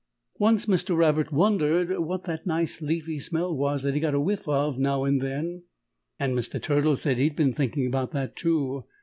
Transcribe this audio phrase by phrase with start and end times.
[0.39, 0.97] Once Mr.
[0.97, 5.03] Rabbit wondered what that nice, leafy smell was that he got a whiff of now
[5.03, 5.61] and then,
[6.19, 6.59] and Mr.
[6.59, 8.85] Turtle said he'd been thinking about that, too.